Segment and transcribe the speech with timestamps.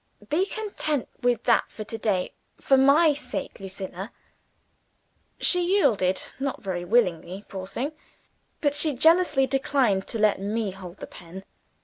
[0.29, 2.33] Be content with that for to day.
[2.59, 4.11] For my sake, Lucilla!"
[5.39, 7.91] She yielded not very willingly, poor thing.
[8.61, 11.43] But she jealously declined to let me hold the pen.